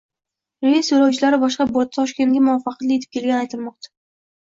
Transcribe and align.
Reys 0.67 0.89
yo‘lovchilari 0.91 1.39
boshqa 1.45 1.69
bortda 1.77 1.95
Toshkentga 2.01 2.45
muvaffaqiyatli 2.49 3.01
yetib 3.01 3.17
kelgani 3.21 3.41
aytilmoqda 3.47 3.97